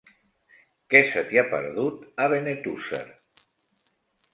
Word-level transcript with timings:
Què 0.93 1.01
se 1.11 1.23
t'hi 1.29 1.39
ha 1.41 1.45
perdut, 1.53 2.03
a 2.27 2.33
Benetússer? 2.37 3.07